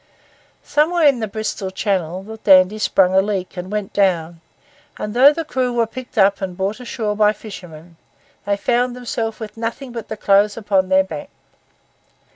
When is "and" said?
3.55-3.71, 4.97-5.13, 6.41-6.57